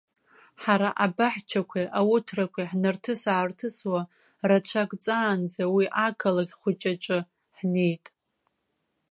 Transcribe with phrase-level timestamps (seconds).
[0.61, 4.01] Ҳара абаҳчақәеи ауҭрақәеи ҳнарҭыс-аарҭысуа
[4.49, 7.19] рацәак ҵаанӡа уи ақалақь хәыҷаҿы
[7.57, 8.05] ҳнеит.